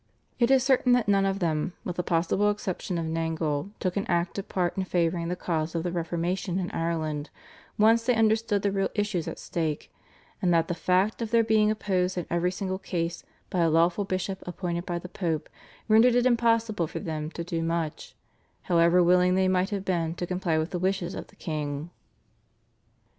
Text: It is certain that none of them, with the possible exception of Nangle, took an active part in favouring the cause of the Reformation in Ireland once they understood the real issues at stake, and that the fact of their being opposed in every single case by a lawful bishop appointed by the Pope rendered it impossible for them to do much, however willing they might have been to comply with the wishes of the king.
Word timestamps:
It 0.39 0.49
is 0.49 0.63
certain 0.63 0.93
that 0.93 1.07
none 1.07 1.27
of 1.27 1.37
them, 1.37 1.73
with 1.83 1.95
the 1.97 2.01
possible 2.01 2.49
exception 2.49 2.97
of 2.97 3.05
Nangle, 3.05 3.69
took 3.79 3.95
an 3.95 4.07
active 4.07 4.49
part 4.49 4.75
in 4.75 4.83
favouring 4.83 5.27
the 5.27 5.35
cause 5.35 5.75
of 5.75 5.83
the 5.83 5.91
Reformation 5.91 6.57
in 6.57 6.71
Ireland 6.71 7.29
once 7.77 8.03
they 8.03 8.15
understood 8.15 8.63
the 8.63 8.71
real 8.71 8.89
issues 8.95 9.27
at 9.27 9.37
stake, 9.37 9.91
and 10.41 10.51
that 10.51 10.67
the 10.69 10.73
fact 10.73 11.21
of 11.21 11.29
their 11.29 11.43
being 11.43 11.69
opposed 11.69 12.17
in 12.17 12.25
every 12.31 12.49
single 12.51 12.79
case 12.79 13.23
by 13.51 13.59
a 13.59 13.69
lawful 13.69 14.03
bishop 14.03 14.39
appointed 14.47 14.87
by 14.87 14.97
the 14.97 15.07
Pope 15.07 15.47
rendered 15.87 16.15
it 16.15 16.25
impossible 16.25 16.87
for 16.87 16.99
them 16.99 17.29
to 17.29 17.43
do 17.43 17.61
much, 17.61 18.15
however 18.63 19.03
willing 19.03 19.35
they 19.35 19.47
might 19.47 19.69
have 19.69 19.85
been 19.85 20.15
to 20.15 20.25
comply 20.25 20.57
with 20.57 20.71
the 20.71 20.79
wishes 20.79 21.13
of 21.13 21.27
the 21.27 21.35
king. 21.35 21.91